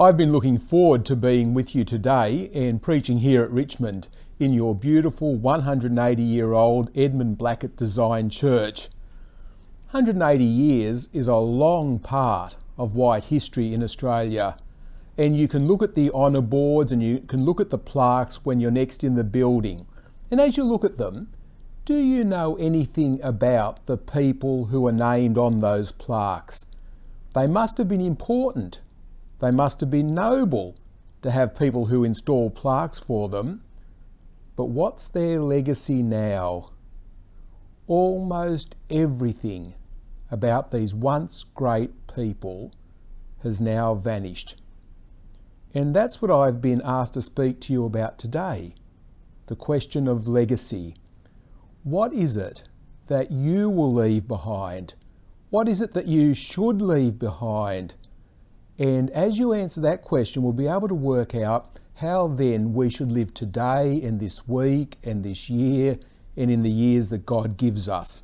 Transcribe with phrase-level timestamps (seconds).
[0.00, 4.06] I've been looking forward to being with you today and preaching here at Richmond
[4.38, 8.90] in your beautiful 180 year old Edmund Blackett Design Church.
[9.90, 14.56] 180 years is a long part of white history in Australia,
[15.16, 18.44] and you can look at the honour boards and you can look at the plaques
[18.44, 19.84] when you're next in the building.
[20.30, 21.32] And as you look at them,
[21.84, 26.66] do you know anything about the people who are named on those plaques?
[27.34, 28.80] They must have been important
[29.40, 30.76] they must have been noble
[31.22, 33.62] to have people who install plaques for them.
[34.56, 36.70] But what's their legacy now?
[37.86, 39.74] Almost everything
[40.30, 42.72] about these once great people
[43.42, 44.60] has now vanished.
[45.74, 48.74] And that's what I've been asked to speak to you about today
[49.46, 50.94] the question of legacy.
[51.82, 52.64] What is it
[53.06, 54.94] that you will leave behind?
[55.48, 57.94] What is it that you should leave behind?
[58.78, 62.88] And as you answer that question, we'll be able to work out how then we
[62.88, 65.98] should live today and this week and this year
[66.36, 68.22] and in the years that God gives us.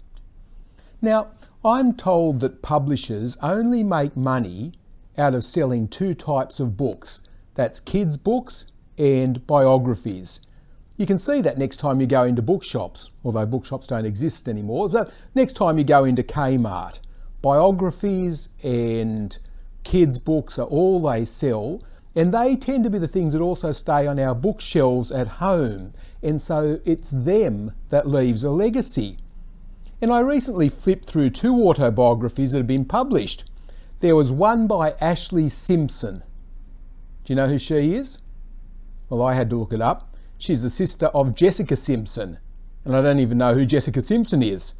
[1.03, 1.29] Now,
[1.65, 4.75] I'm told that publishers only make money
[5.19, 7.23] out of selling two types of books
[7.55, 10.41] that's kids' books and biographies.
[10.97, 14.89] You can see that next time you go into bookshops, although bookshops don't exist anymore.
[15.35, 17.01] Next time you go into Kmart,
[17.43, 19.37] biographies and
[19.85, 21.81] kids' books are all they sell,
[22.17, 25.93] and they tend to be the things that also stay on our bookshelves at home,
[26.23, 29.19] and so it's them that leaves a legacy.
[30.01, 33.45] And I recently flipped through two autobiographies that have been published.
[34.01, 36.23] There was one by Ashlee Simpson.
[37.25, 38.21] Do you know who she is?
[39.09, 40.15] Well, I had to look it up.
[40.37, 42.39] She's the sister of Jessica Simpson,
[42.85, 44.75] and I don't even know who Jessica Simpson is.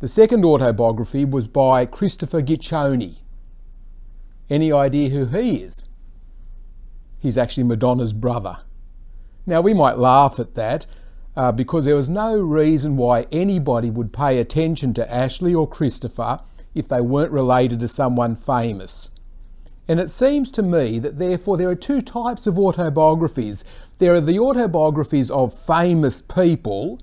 [0.00, 3.16] The second autobiography was by Christopher Ciccone.
[4.50, 5.88] Any idea who he is?
[7.20, 8.58] He's actually Madonna's brother.
[9.46, 10.86] Now, we might laugh at that
[11.36, 16.40] uh, because there was no reason why anybody would pay attention to Ashley or Christopher
[16.74, 19.10] if they weren't related to someone famous.
[19.88, 23.64] And it seems to me that therefore there are two types of autobiographies.
[23.98, 27.00] There are the autobiographies of famous people,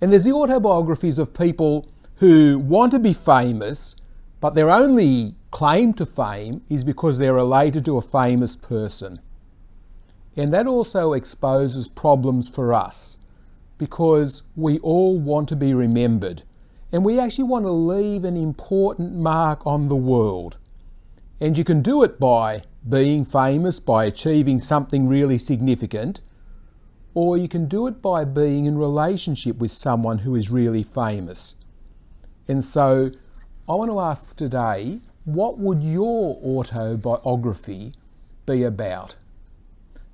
[0.00, 3.96] and there's the autobiographies of people who want to be famous,
[4.40, 9.20] but they're only claim to fame is because they're related to a famous person.
[10.36, 13.18] And that also exposes problems for us
[13.78, 16.42] because we all want to be remembered
[16.92, 20.58] and we actually want to leave an important mark on the world.
[21.40, 26.20] And you can do it by being famous, by achieving something really significant,
[27.14, 31.56] or you can do it by being in relationship with someone who is really famous.
[32.48, 33.10] And so
[33.68, 37.92] I want to ask today what would your autobiography
[38.46, 39.16] be about?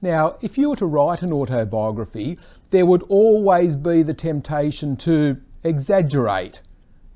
[0.02, 2.38] Now, if you were to write an autobiography,
[2.70, 6.60] there would always be the temptation to exaggerate,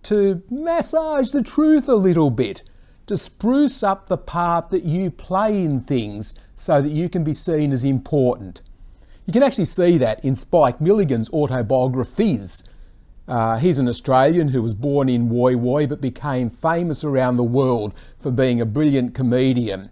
[0.04, 2.62] to massage the truth a little bit,
[3.06, 7.34] to spruce up the part that you play in things so that you can be
[7.34, 8.62] seen as important.
[9.26, 12.64] You can actually see that in Spike Milligan's autobiographies
[13.30, 17.44] uh, he's an Australian who was born in Woy Woy but became famous around the
[17.44, 19.90] world for being a brilliant comedian.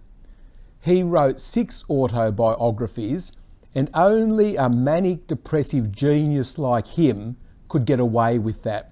[0.80, 3.32] He wrote six autobiographies,
[3.76, 7.36] and only a manic depressive genius like him
[7.68, 8.90] could get away with that.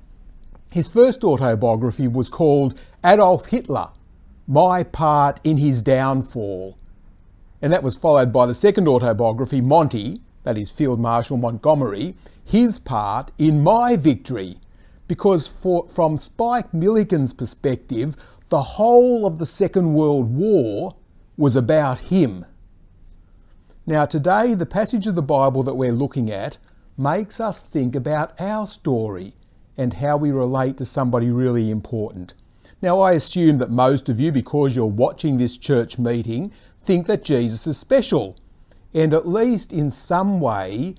[0.71, 3.89] His first autobiography was called Adolf Hitler
[4.47, 6.79] My Part in His Downfall.
[7.61, 12.15] And that was followed by the second autobiography, Monty, that is Field Marshal Montgomery,
[12.47, 14.61] his part in my victory.
[15.09, 18.17] Because for, from Spike Milligan's perspective,
[18.49, 20.95] the whole of the Second World War
[21.37, 22.47] was about him.
[23.85, 26.59] Now, today, the passage of the Bible that we're looking at
[26.97, 29.35] makes us think about our story
[29.77, 32.35] and how we relate to somebody really important.
[32.81, 36.53] Now, I assume that most of you, because you're watching this church meeting,
[36.83, 38.37] think that Jesus is special.
[38.95, 40.95] And at least in some way,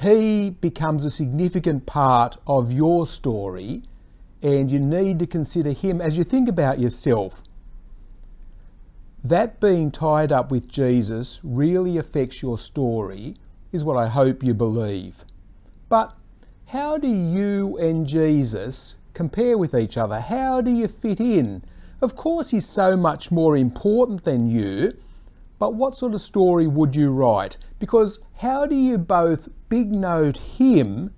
[0.00, 3.82] he becomes a significant part of your story,
[4.40, 7.42] and you need to consider him as you think about yourself.
[9.24, 13.34] That being tied up with Jesus really affects your story,
[13.72, 15.24] is what I hope you believe.
[15.88, 16.14] But
[16.66, 20.20] how do you and Jesus compare with each other?
[20.20, 21.64] How do you fit in?
[22.00, 24.96] Of course, he's so much more important than you,
[25.58, 27.56] but what sort of story would you write?
[27.80, 31.12] Because how do you both big note him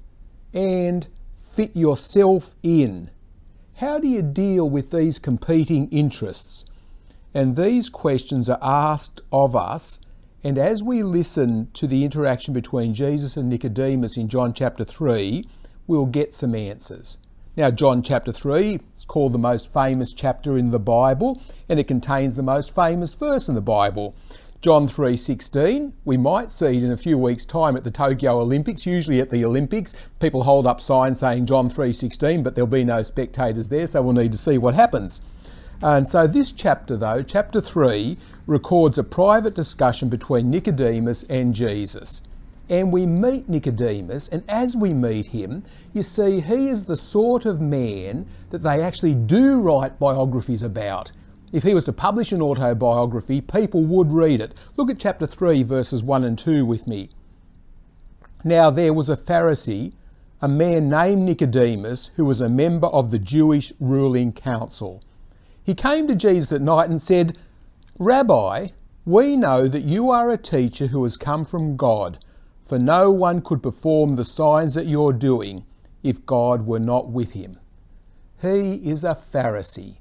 [0.53, 1.07] and
[1.39, 3.11] fit yourself in?
[3.77, 6.65] How do you deal with these competing interests?
[7.33, 10.01] And these questions are asked of us.
[10.43, 15.47] And as we listen to the interaction between Jesus and Nicodemus in John chapter 3,
[15.87, 17.19] we'll get some answers.
[17.57, 21.89] Now, John chapter 3 is called the most famous chapter in the Bible, and it
[21.89, 24.15] contains the most famous verse in the Bible.
[24.63, 28.85] John 3:16, we might see it in a few weeks' time at the Tokyo Olympics.
[28.85, 33.03] Usually at the Olympics, people hold up signs saying John 3:16, but there'll be no
[33.03, 35.23] spectators there, so we'll need to see what happens.
[35.83, 42.21] And so this chapter, though, chapter 3, records a private discussion between Nicodemus and Jesus.
[42.69, 45.63] And we meet Nicodemus, and as we meet him,
[45.95, 51.13] you see he is the sort of man that they actually do write biographies about.
[51.53, 54.57] If he was to publish an autobiography, people would read it.
[54.77, 57.11] Look at chapter 3, verses 1 and 2 with me.
[58.45, 59.93] Now there was a Pharisee,
[60.41, 65.03] a man named Nicodemus, who was a member of the Jewish ruling council.
[65.63, 67.37] He came to Jesus at night and said,
[67.99, 68.69] Rabbi,
[69.05, 72.25] we know that you are a teacher who has come from God,
[72.65, 75.65] for no one could perform the signs that you're doing
[76.03, 77.59] if God were not with him.
[78.41, 79.97] He is a Pharisee.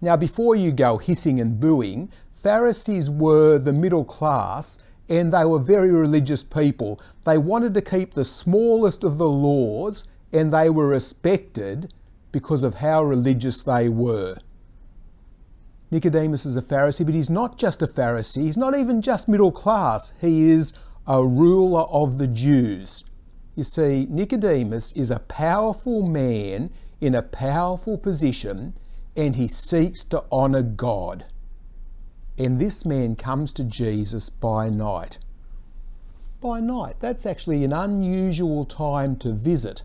[0.00, 2.10] Now, before you go hissing and booing,
[2.42, 7.00] Pharisees were the middle class and they were very religious people.
[7.24, 11.92] They wanted to keep the smallest of the laws and they were respected
[12.30, 14.36] because of how religious they were.
[15.90, 19.50] Nicodemus is a Pharisee, but he's not just a Pharisee, he's not even just middle
[19.50, 20.74] class, he is
[21.06, 23.04] a ruler of the Jews.
[23.56, 28.74] You see, Nicodemus is a powerful man in a powerful position
[29.18, 31.24] and he seeks to honour God.
[32.38, 35.18] And this man comes to Jesus by night.
[36.40, 39.82] By night, that's actually an unusual time to visit,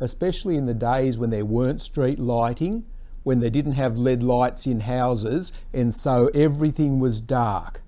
[0.00, 2.86] especially in the days when there weren't street lighting
[3.22, 7.82] when they didn't have lead lights in houses and so everything was dark.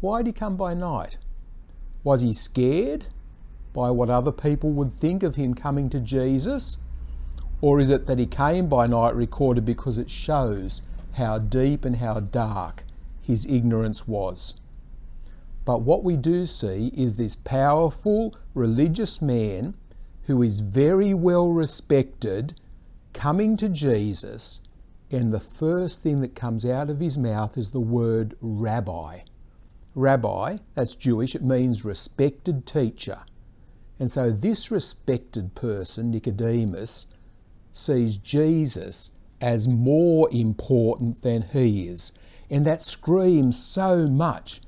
[0.00, 1.18] Why did he come by night?
[2.04, 3.06] Was he scared
[3.72, 6.76] by what other people would think of him coming to Jesus?
[7.60, 10.82] Or is it that he came by night recorded because it shows
[11.14, 12.84] how deep and how dark
[13.22, 14.56] his ignorance was?
[15.64, 19.74] But what we do see is this powerful religious man
[20.26, 22.54] who is very well respected
[23.12, 24.60] coming to Jesus,
[25.10, 29.20] and the first thing that comes out of his mouth is the word rabbi.
[29.94, 33.20] Rabbi, that's Jewish, it means respected teacher.
[33.98, 37.06] And so this respected person, Nicodemus,
[37.76, 42.12] sees Jesus as more important than he is.
[42.50, 44.60] And that screams so much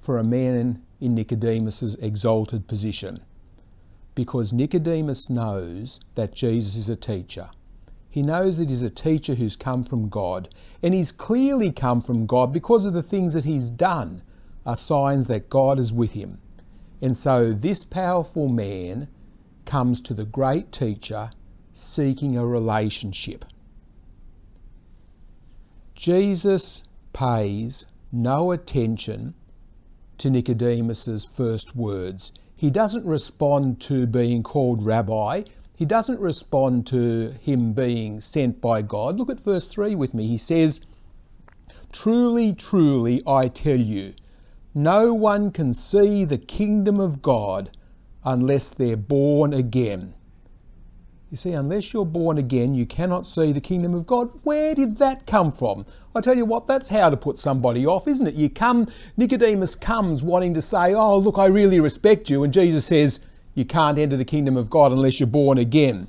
[0.00, 3.20] for a man in Nicodemus's exalted position.
[4.14, 7.50] Because Nicodemus knows that Jesus is a teacher.
[8.08, 10.48] He knows that he's a teacher who's come from God,
[10.82, 14.22] and he's clearly come from God because of the things that he's done
[14.64, 16.38] are signs that God is with him.
[17.02, 19.08] And so this powerful man
[19.64, 21.30] comes to the great teacher
[21.74, 23.44] seeking a relationship.
[25.94, 29.34] Jesus pays no attention
[30.18, 32.32] to Nicodemus's first words.
[32.56, 35.42] He doesn't respond to being called rabbi.
[35.74, 39.18] He doesn't respond to him being sent by God.
[39.18, 40.28] Look at verse 3 with me.
[40.28, 40.80] He says,
[41.92, 44.14] Truly, truly, I tell you,
[44.72, 47.76] no one can see the kingdom of God
[48.24, 50.14] unless they're born again.
[51.34, 54.30] You see, unless you're born again, you cannot see the kingdom of God.
[54.44, 55.84] Where did that come from?
[56.14, 58.34] I tell you what, that's how to put somebody off, isn't it?
[58.34, 58.86] You come,
[59.16, 62.44] Nicodemus comes wanting to say, Oh, look, I really respect you.
[62.44, 63.18] And Jesus says,
[63.56, 66.06] you can't enter the kingdom of God unless you're born again.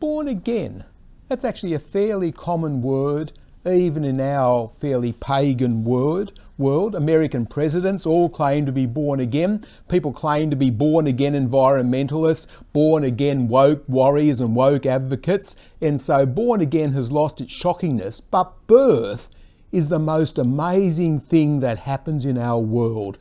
[0.00, 0.86] Born again.
[1.28, 3.30] That's actually a fairly common word,
[3.66, 6.94] even in our fairly pagan word, world.
[6.94, 9.64] American presidents all claim to be born again.
[9.88, 15.56] People claim to be born again environmentalists, born again woke warriors and woke advocates.
[15.80, 18.20] And so born again has lost its shockingness.
[18.30, 19.28] But birth
[19.70, 23.18] is the most amazing thing that happens in our world.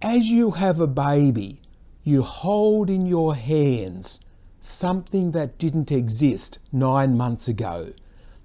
[0.00, 1.60] As you have a baby,
[2.02, 4.20] you hold in your hands
[4.60, 7.92] something that didn't exist nine months ago.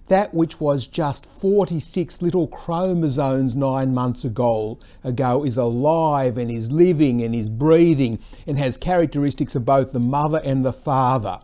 [0.08, 6.72] That which was just 46 little chromosomes nine months ago, ago is alive and is
[6.72, 11.42] living and is breathing and has characteristics of both the mother and the father.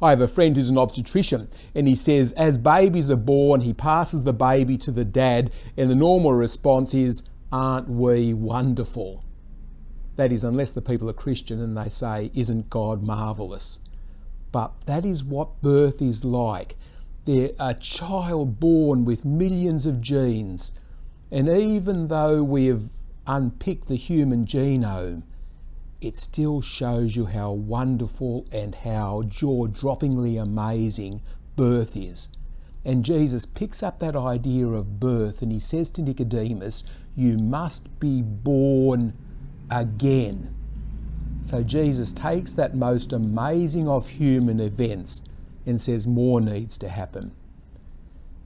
[0.00, 3.72] I have a friend who's an obstetrician, and he says as babies are born, he
[3.72, 9.24] passes the baby to the dad, and the normal response is, Aren't we wonderful?
[10.16, 13.80] That is, unless the people are Christian and they say, Isn't God marvellous?
[14.52, 16.76] But that is what birth is like.
[17.26, 20.70] They're a child born with millions of genes,
[21.32, 22.84] And even though we have
[23.26, 25.24] unpicked the human genome,
[26.00, 31.20] it still shows you how wonderful and how jaw droppingly amazing
[31.56, 32.28] birth is.
[32.84, 36.84] And Jesus picks up that idea of birth and he says to Nicodemus,
[37.16, 39.14] You must be born
[39.68, 40.54] again.
[41.42, 45.22] So Jesus takes that most amazing of human events
[45.66, 47.32] and says more needs to happen.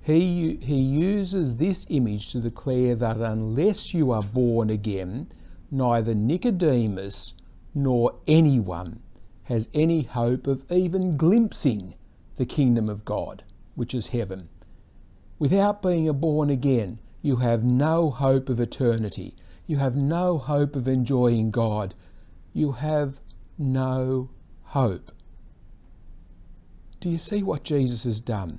[0.03, 5.31] He, he uses this image to declare that unless you are born again,
[5.71, 7.35] neither Nicodemus
[7.75, 9.01] nor anyone
[9.45, 11.95] has any hope of even glimpsing
[12.37, 14.49] the kingdom of God, which is heaven.
[15.39, 19.35] Without being born again, you have no hope of eternity.
[19.67, 21.95] You have no hope of enjoying God.
[22.53, 23.21] You have
[23.59, 24.31] no
[24.65, 25.13] hope.
[27.01, 28.59] Do you see what Jesus has done?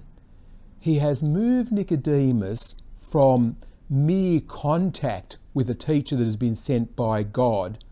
[0.79, 3.57] He has moved Nicodemus from
[3.87, 7.83] mere contact with a teacher that has been sent by God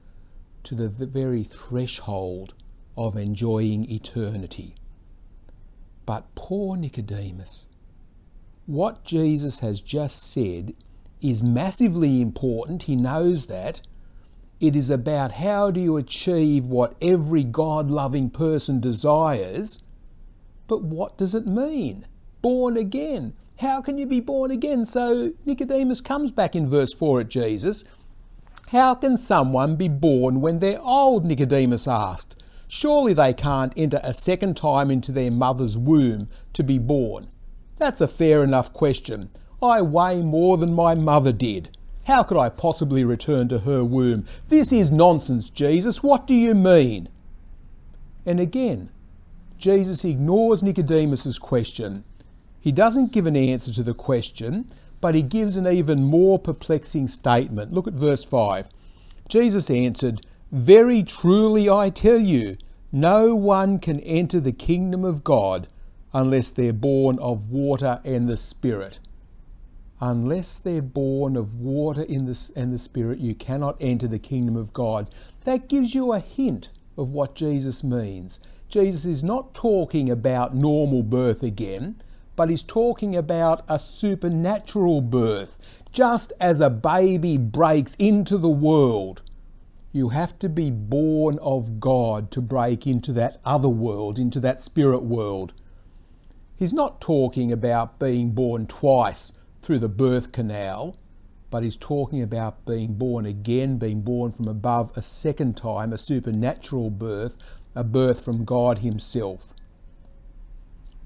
[0.63, 2.55] to the, the very threshold
[2.97, 4.73] of enjoying eternity.
[6.07, 7.67] But poor Nicodemus,
[8.65, 10.73] what Jesus has just said
[11.21, 12.83] is massively important.
[12.83, 13.81] He knows that.
[14.59, 19.79] It is about how do you achieve what every God loving person desires.
[20.69, 22.07] But what does it mean?
[22.41, 23.33] Born again.
[23.59, 24.85] How can you be born again?
[24.85, 27.83] So Nicodemus comes back in verse 4 at Jesus
[28.71, 31.25] how can someone be born when they're old?
[31.25, 32.43] Nicodemus asked.
[32.67, 37.29] Surely they can't enter a second time into their mother's womb to be born.
[37.79, 39.31] That's a fair enough question.
[39.59, 41.75] I weigh more than my mother did.
[42.05, 44.27] How could I possibly return to her womb?
[44.49, 46.03] This is nonsense, Jesus.
[46.03, 47.09] What do you mean?
[48.23, 48.91] And again,
[49.59, 52.05] Jesus ignores Nicodemus's question.
[52.61, 54.69] He doesn't give an answer to the question,
[55.01, 57.73] but he gives an even more perplexing statement.
[57.73, 58.69] Look at verse 5.
[59.27, 62.57] Jesus answered, Very truly I tell you,
[62.91, 65.67] no one can enter the kingdom of God
[66.13, 68.99] unless they're born of water and the Spirit.
[70.01, 74.73] Unless they're born of water the, and the Spirit, you cannot enter the kingdom of
[74.73, 75.09] God.
[75.43, 78.39] That gives you a hint of what Jesus means.
[78.69, 81.95] Jesus is not talking about normal birth again
[82.39, 85.59] but he's talking about a supernatural birth.
[85.91, 89.21] Just as a baby breaks into the world,
[89.91, 94.61] you have to be born of God to break into that other world, into that
[94.61, 95.51] spirit world.
[96.55, 100.95] He's not talking about being born twice through the birth canal,
[101.49, 105.97] but he's talking about being born again, being born from above a second time, a
[105.97, 107.35] supernatural birth,
[107.79, 109.53] a birth from God Himself.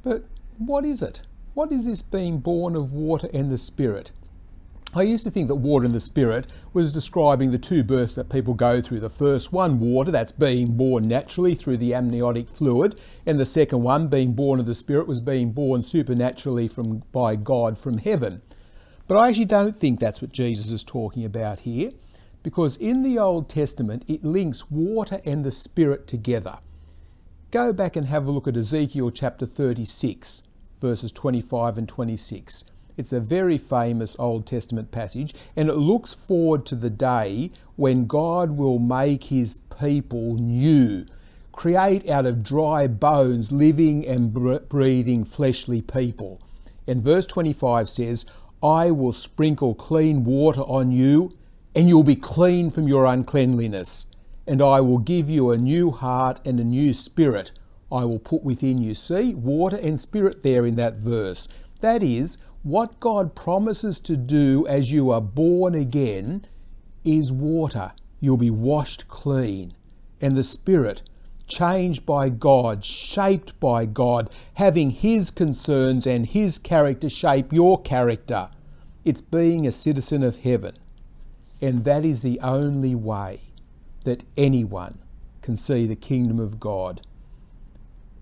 [0.02, 0.24] But
[0.58, 1.22] what is it?
[1.54, 4.12] What is this being born of water and the Spirit?
[4.96, 8.30] I used to think that water and the Spirit was describing the two births that
[8.30, 9.02] people go through.
[9.02, 13.84] The first one, water, that's being born naturally through the amniotic fluid, and the second
[13.84, 18.42] one, being born of the Spirit, was being born supernaturally from by God from heaven.
[19.08, 21.92] But I actually don't think that's what Jesus is talking about here,
[22.44, 26.60] because in the Old Testament it links water and the Spirit together.
[27.52, 30.44] Go back and have a look at Ezekiel chapter 36,
[30.82, 32.66] verses 25 and 26.
[32.96, 38.06] It's a very famous Old Testament passage, and it looks forward to the day when
[38.06, 41.06] God will make his people new,
[41.52, 44.34] create out of dry bones living and
[44.70, 46.42] breathing fleshly people.
[46.86, 48.26] And verse 25 says,
[48.62, 51.32] I will sprinkle clean water on you,
[51.76, 54.08] and you'll be clean from your uncleanliness
[54.46, 57.52] and I will give you a new heart and a new spirit
[57.92, 58.94] I will put within you.
[58.94, 61.48] See, water and spirit there in that verse.
[61.80, 66.46] That is, what God promises to do as you are born again
[67.04, 67.92] is water.
[68.20, 69.74] You'll be washed clean.
[70.20, 71.04] And the spirit,
[71.46, 78.50] changed by God, shaped by God, having His concerns and His character shape your character.
[79.06, 80.78] It's being a citizen of heaven.
[81.64, 83.40] And that is the only way
[84.04, 84.98] that anyone
[85.42, 87.08] can see the kingdom of God.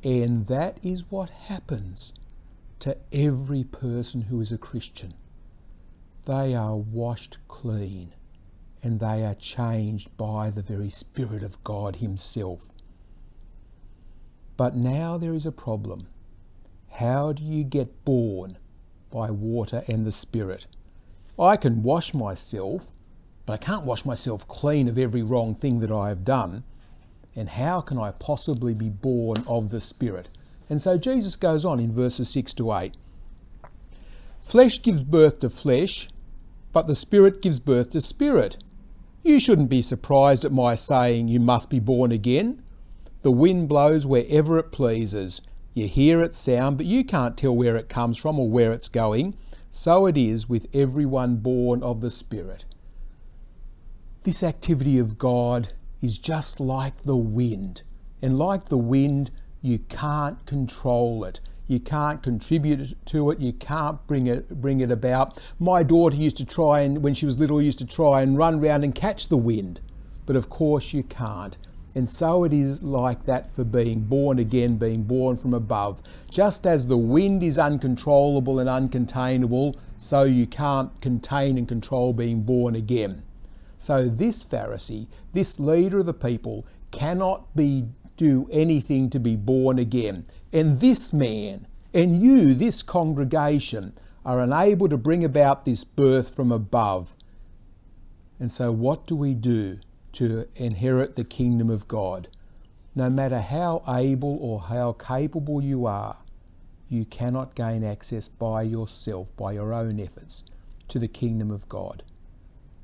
[0.04, 2.14] And that is what happens
[2.82, 5.16] to every person who is a Christian.
[6.26, 8.14] They are washed clean
[8.84, 12.70] and they are changed by the very Spirit of God Himself.
[14.56, 16.04] But now there is a problem.
[16.92, 18.60] How do you get born
[19.10, 20.68] by water and the Spirit?
[21.40, 22.92] I can wash myself
[23.52, 26.64] but I can't wash myself clean of every wrong thing that I have done.
[27.36, 30.30] And how can I possibly be born of the Spirit?
[30.70, 32.96] And so Jesus goes on in verses 6 to 8
[34.40, 36.08] Flesh gives birth to flesh,
[36.72, 38.58] but the Spirit gives birth to spirit.
[39.22, 42.64] You shouldn't be surprised at my saying, You must be born again.
[43.22, 45.42] The wind blows wherever it pleases.
[45.74, 48.88] You hear its sound, but you can't tell where it comes from or where it's
[48.88, 49.36] going.
[49.70, 52.64] So it is with everyone born of the Spirit.
[54.24, 57.82] This activity of God is just like the wind.
[58.22, 59.32] And like the wind,
[59.64, 61.40] you can't control it.
[61.68, 63.40] You can't contribute to it.
[63.40, 65.42] You can't bring it bring it about.
[65.58, 68.62] My daughter used to try and when she was little used to try and run
[68.62, 69.82] round and catch the wind.
[70.28, 71.58] But of course you can't.
[71.96, 76.00] And so it is like that for being born again, being born from above.
[76.30, 82.44] Just as the wind is uncontrollable and uncontainable, so you can't contain and control being
[82.44, 83.24] born again.
[83.82, 89.80] So this Pharisee, this leader of the people, cannot be do anything to be born
[89.80, 90.28] again.
[90.54, 96.52] And this man and you, this congregation, are unable to bring about this birth from
[96.52, 97.16] above.
[98.40, 99.80] And so, what do we do
[100.12, 102.28] to inherit the kingdom of God?
[102.94, 106.18] No matter how able or how capable you are,
[106.88, 110.44] you cannot gain access by yourself, by your own efforts,
[110.90, 112.04] to the kingdom of God.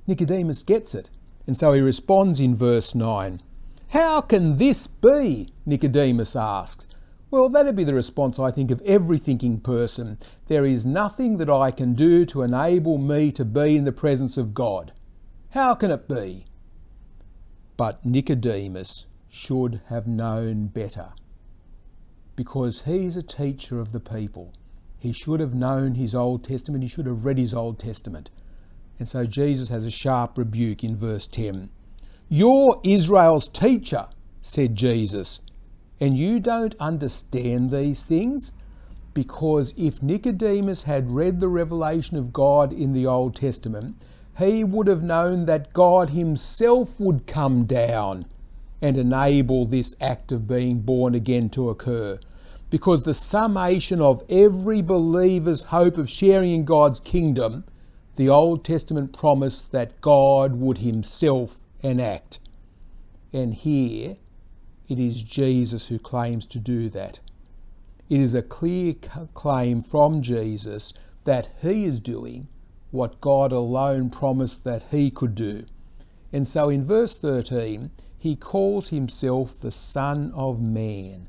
[0.08, 1.10] Nicodemus gets it,
[1.46, 3.42] and so he responds in verse 9
[3.90, 5.50] How can this be?
[5.66, 6.88] Nicodemus asks.
[7.30, 10.18] Well, that'd be the response, I think, of every thinking person.
[10.48, 14.38] There is nothing that I can do to enable me to be in the presence
[14.38, 14.94] of God.
[15.50, 16.46] How can it be?
[17.76, 21.10] But Nicodemus should have known better.
[22.38, 24.54] Because he's a teacher of the people.
[24.98, 28.32] He should have known his Old Testament, he should have read his Old Testament.
[29.00, 31.70] And so Jesus has a sharp rebuke in verse 10.
[32.30, 34.08] You're Israel's teacher,
[34.42, 35.42] said Jesus
[36.00, 38.52] and you don't understand these things?
[39.14, 43.96] Because if Nicodemus had read the revelation of God in the Old Testament,
[44.38, 48.26] he would have known that God Himself would come down
[48.80, 52.20] and enable this act of being born again to occur.
[52.70, 57.64] Because the summation of every believer's hope of sharing in God's kingdom,
[58.18, 62.40] the Old Testament promised that God would Himself enact.
[63.32, 64.18] And here,
[64.88, 67.20] it is Jesus who claims to do that.
[68.10, 68.94] It is a clear
[69.34, 70.94] claim from Jesus
[71.26, 72.48] that he is doing
[72.90, 75.66] what God alone promised that he could do.
[76.32, 81.28] And so in verse 13, he calls himself the Son of Man.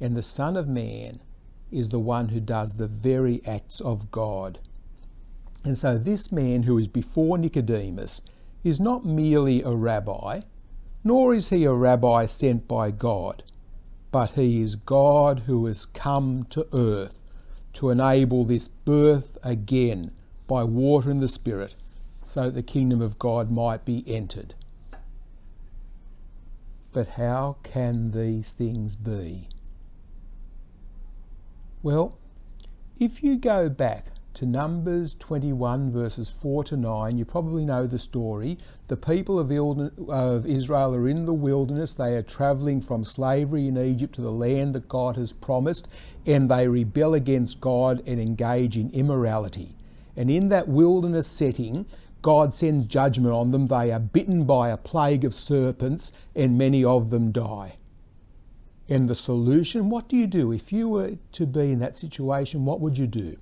[0.00, 1.20] And the Son of Man
[1.70, 4.58] is the one who does the very acts of God.
[5.64, 8.20] And so this man who is before Nicodemus
[8.62, 10.42] is not merely a rabbi,
[11.02, 13.42] nor is he a rabbi sent by God,
[14.12, 17.22] but he is God who has come to earth
[17.74, 20.12] to enable this birth again
[20.46, 21.74] by water and the Spirit,
[22.22, 24.54] so that the kingdom of God might be entered.
[26.92, 29.48] But how can these things be?
[31.82, 32.18] Well,
[32.98, 37.16] if you go back to Numbers 21, verses 4 to 9.
[37.16, 38.58] You probably know the story.
[38.88, 39.52] The people of
[40.46, 41.94] Israel are in the wilderness.
[41.94, 45.88] They are travelling from slavery in Egypt to the land that God has promised,
[46.26, 49.76] and they rebel against God and engage in immorality.
[50.16, 51.86] And in that wilderness setting,
[52.20, 53.66] God sends judgment on them.
[53.66, 57.76] They are bitten by a plague of serpents, and many of them die.
[58.88, 60.52] And the solution what do you do?
[60.52, 63.36] If you were to be in that situation, what would you do?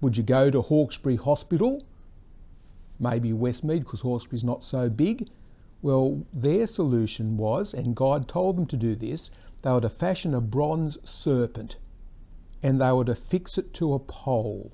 [0.00, 1.82] Would you go to Hawkesbury Hospital?
[2.98, 5.28] Maybe Westmead, because Hawkesbury's not so big.
[5.82, 9.30] Well, their solution was, and God told them to do this,
[9.62, 11.78] they were to fashion a bronze serpent
[12.62, 14.72] and they were to fix it to a pole.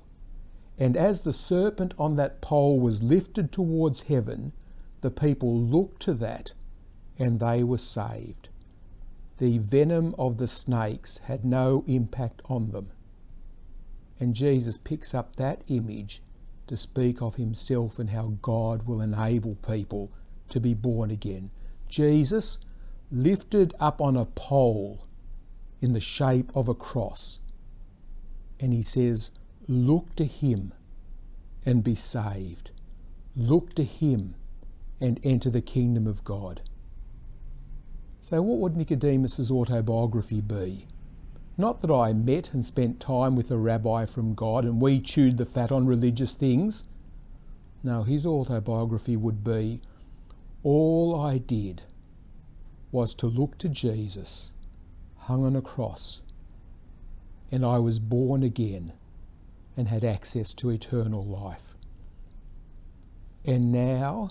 [0.78, 4.52] And as the serpent on that pole was lifted towards heaven,
[5.00, 6.54] the people looked to that
[7.18, 8.48] and they were saved.
[9.38, 12.90] The venom of the snakes had no impact on them.
[14.22, 16.22] And Jesus picks up that image
[16.68, 20.12] to speak of himself and how God will enable people
[20.50, 21.50] to be born again.
[21.88, 22.58] Jesus
[23.10, 25.08] lifted up on a pole
[25.80, 27.40] in the shape of a cross.
[28.60, 29.32] And he says,
[29.66, 30.72] Look to him
[31.66, 32.70] and be saved.
[33.34, 34.36] Look to him
[35.00, 36.62] and enter the kingdom of God.
[38.20, 40.86] So, what would Nicodemus's autobiography be?
[41.62, 45.36] Not that I met and spent time with a rabbi from God and we chewed
[45.36, 46.86] the fat on religious things.
[47.84, 49.80] No, his autobiography would be
[50.64, 51.82] All I did
[52.90, 54.52] was to look to Jesus
[55.16, 56.22] hung on a cross,
[57.52, 58.92] and I was born again
[59.76, 61.76] and had access to eternal life.
[63.44, 64.30] And now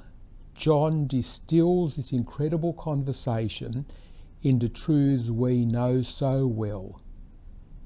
[0.54, 3.86] John distills this incredible conversation
[4.44, 7.01] into truths we know so well.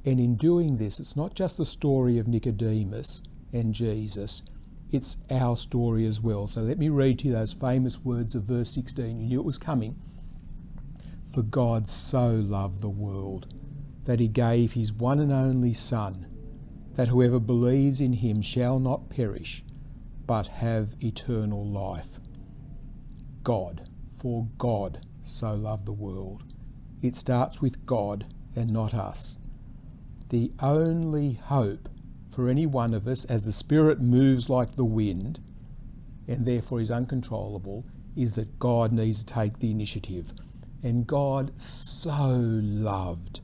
[0.06, 4.44] And in doing this, it's not just the story of Nicodemus and Jesus,
[4.92, 6.46] it's our story as well.
[6.46, 9.20] So let me read to you those famous words of verse 16.
[9.20, 9.98] You knew it was coming.
[11.34, 13.48] For God so loved the world
[14.04, 16.28] that he gave his one and only Son,
[16.94, 19.64] that whoever believes in him shall not perish,
[20.28, 22.20] but have eternal life.
[23.44, 26.44] God, for God so loved the world.
[27.02, 29.40] It starts with God and not us.
[30.30, 31.88] The only hope
[32.32, 35.40] for any one of us as the Spirit moves like the wind
[36.28, 37.86] and therefore is uncontrollable
[38.16, 40.34] is that God needs to take the initiative.
[40.84, 43.42] And God so loved.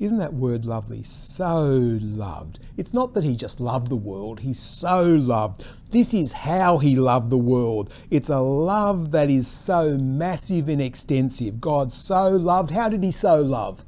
[0.00, 1.02] Isn't that word lovely?
[1.02, 2.60] So loved.
[2.76, 5.64] It's not that he just loved the world, he so loved.
[5.90, 7.92] This is how he loved the world.
[8.10, 11.60] It's a love that is so massive and extensive.
[11.60, 12.70] God so loved.
[12.70, 13.84] How did he so love?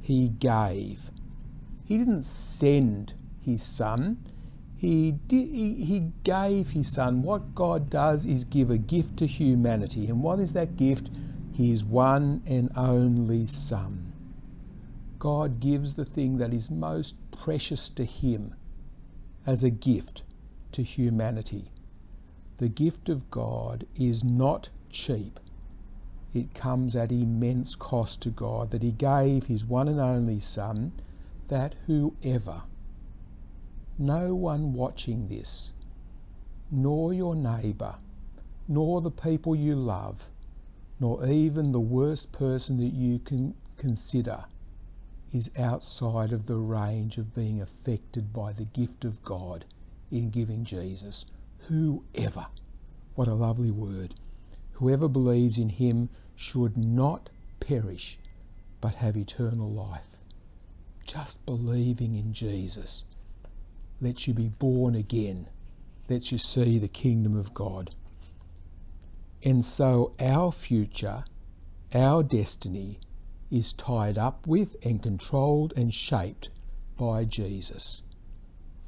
[0.00, 1.11] He gave.
[1.92, 4.16] He didn't send his son.
[4.78, 7.20] He, did, he, he gave his son.
[7.20, 10.06] What God does is give a gift to humanity.
[10.06, 11.10] And what is that gift?
[11.52, 14.10] His one and only son.
[15.18, 18.54] God gives the thing that is most precious to him
[19.44, 20.22] as a gift
[20.72, 21.66] to humanity.
[22.56, 25.38] The gift of God is not cheap.
[26.32, 30.92] It comes at immense cost to God that He gave His one and only Son,
[31.52, 32.62] that whoever
[33.98, 35.72] no one watching this,
[36.70, 37.96] nor your neighbour,
[38.66, 40.30] nor the people you love,
[40.98, 44.46] nor even the worst person that you can consider
[45.30, 49.66] is outside of the range of being affected by the gift of God
[50.10, 51.26] in giving Jesus.
[51.68, 52.46] Whoever,
[53.14, 54.14] what a lovely word,
[54.72, 57.28] whoever believes in him should not
[57.60, 58.18] perish
[58.80, 60.11] but have eternal life.
[61.12, 63.04] Just believing in Jesus
[64.00, 65.46] lets you be born again,
[66.08, 67.94] lets you see the kingdom of God.
[69.42, 71.24] And so our future,
[71.92, 72.98] our destiny,
[73.50, 76.48] is tied up with and controlled and shaped
[76.96, 78.02] by Jesus.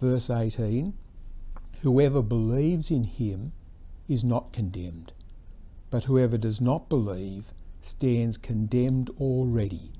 [0.00, 0.94] Verse 18
[1.82, 3.52] Whoever believes in him
[4.08, 5.12] is not condemned,
[5.90, 9.92] but whoever does not believe stands condemned already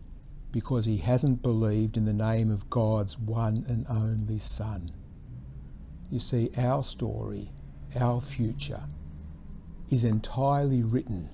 [0.54, 4.88] because he hasn't believed in the name of God's one and only Son.
[6.12, 7.50] You see, our story,
[7.98, 8.84] our future,
[9.90, 11.28] is entirely written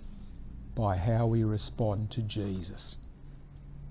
[0.74, 2.96] by how we respond to Jesus.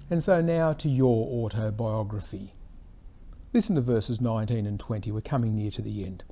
[0.10, 2.56] And so now to your autobiography.
[3.54, 5.12] Listen to verses 19 and 20.
[5.12, 6.24] We're coming near to the end.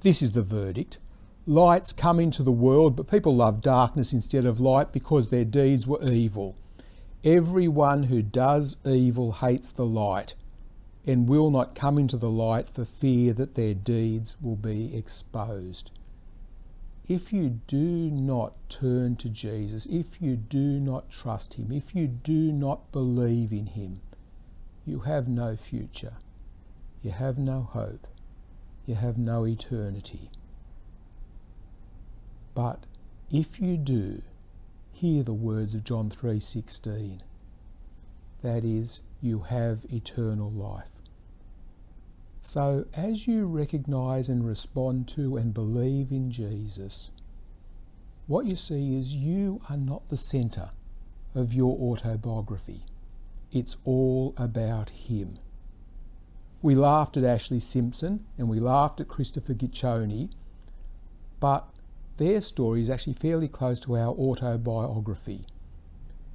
[0.00, 0.98] This is the verdict.
[1.46, 5.86] Light's come into the world, but people love darkness instead of light because their deeds
[5.86, 6.56] were evil.
[7.24, 10.34] Everyone who does evil hates the light
[11.06, 15.90] and will not come into the light for fear that their deeds will be exposed.
[17.08, 17.76] If you do
[18.10, 23.52] not turn to Jesus, if you do not trust Him, if you do not believe
[23.52, 24.00] in Him,
[24.86, 26.14] you have no future,
[27.02, 28.06] you have no hope,
[28.86, 30.30] you have no eternity.
[32.54, 32.86] But
[33.30, 34.22] if you do,
[35.00, 37.22] hear the words of John 3:16.
[38.42, 41.00] That is, you have eternal life.
[42.42, 47.12] So, as you recognize and respond to and believe in Jesus,
[48.26, 50.70] what you see is you are not the centre
[51.34, 52.84] of your autobiography.
[53.50, 55.38] It's all about Him.
[56.60, 60.30] We laughed at Ashlee Simpson and we laughed at Christopher Ciccone,
[61.40, 61.69] but
[62.20, 65.40] their story is actually fairly close to our autobiography.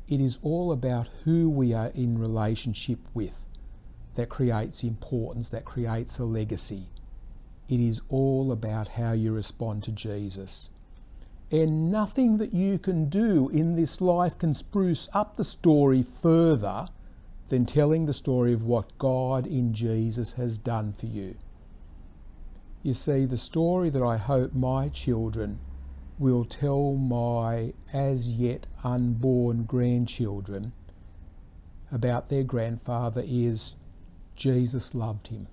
[0.08, 3.46] It is all about who we are in relationship with
[4.16, 6.88] that creates importance, that creates a legacy.
[7.70, 10.72] It is all about how you respond to Jesus.
[11.52, 16.88] And nothing that you can do in this life can spruce up the story further
[17.50, 21.36] than telling the story of what God in Jesus has done for you.
[22.82, 25.60] You see, the story that I hope my children
[26.18, 30.74] will tell my as yet unborn grandchildren
[31.92, 33.76] about their grandfather is
[34.36, 35.48] Jesus loved him.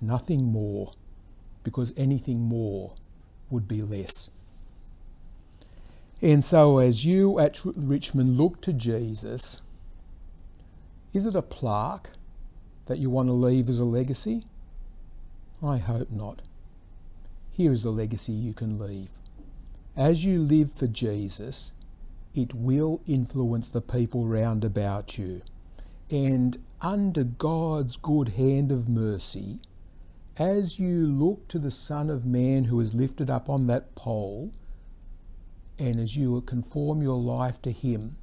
[0.00, 0.92] Nothing more,
[1.64, 2.94] because anything more
[3.50, 4.30] would be less.
[6.20, 9.60] And so, as you at Richmond look to Jesus,
[11.12, 12.10] is it a plaque
[12.86, 14.44] that you want to leave as a legacy?
[15.62, 16.42] I hope not.
[17.52, 19.10] here is the legacy you can leave.
[19.96, 21.72] As you live for Jesus,
[22.34, 25.42] it will influence the people round about you.
[26.10, 29.60] And under God's good hand of mercy,
[30.38, 34.52] as you look to the Son of Man who is lifted up on that pole,
[35.78, 38.16] and as you conform your life to Him,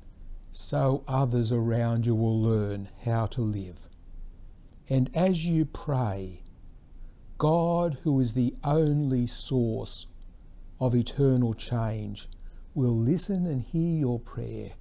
[0.52, 3.88] so others around you will learn how to live.
[4.90, 6.42] And as you pray,
[7.38, 10.08] God, who is the only source
[10.80, 12.28] of eternal change,
[12.74, 14.72] will listen and hear your prayer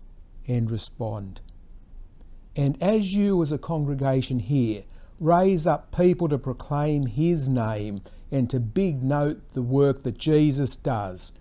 [0.47, 1.41] and respond.
[2.55, 4.85] And as you, as a congregation here,
[5.21, 10.77] raise up people to proclaim His name and to big note the work that Jesus
[10.77, 11.33] does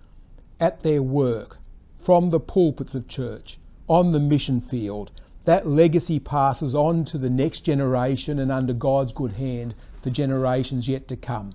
[0.59, 1.57] at their work,
[1.95, 5.11] from the pulpits of church, on the mission field,
[5.45, 10.87] that legacy passes on to the next generation and under God's good hand for generations
[10.89, 11.53] yet to come.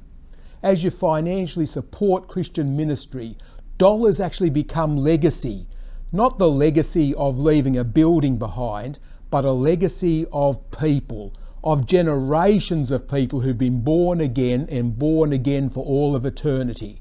[0.62, 3.37] As you financially support Christian ministry,
[3.79, 5.66] dollars actually become legacy,
[6.12, 12.92] not the legacy of leaving a building behind, but a legacy of people, of generations
[12.92, 17.01] of people who've been born again and born again for all of eternity.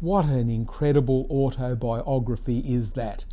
[0.00, 3.24] What an incredible autobiography is that!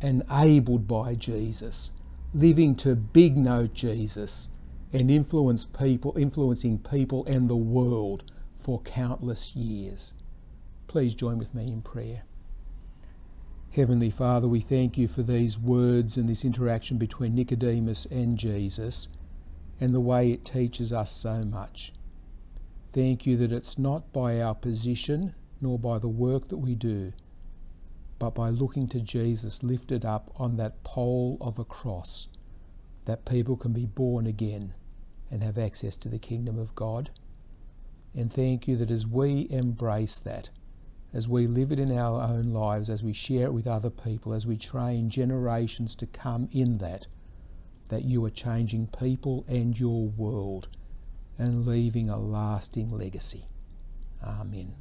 [0.00, 1.90] Enabled by Jesus,
[2.32, 4.50] living to big note Jesus
[4.92, 8.22] and influence people, influencing people and the world
[8.58, 10.14] for countless years.
[10.86, 12.22] Please join with me in prayer.
[13.70, 19.08] Heavenly Father, we thank you for these words and this interaction between Nicodemus and Jesus
[19.80, 21.92] and the way it teaches us so much.
[22.92, 27.12] Thank you that it's not by our position nor by the work that we do,
[28.18, 32.28] but by looking to Jesus lifted up on that pole of a cross,
[33.04, 34.72] that people can be born again
[35.30, 37.10] and have access to the kingdom of God.
[38.16, 40.48] And thank you that as we embrace that,
[41.12, 44.32] as we live it in our own lives, as we share it with other people,
[44.32, 47.06] as we train generations to come in that,
[47.90, 50.68] that you are changing people and your world
[51.38, 53.44] and leaving a lasting legacy.
[54.24, 54.74] Amen.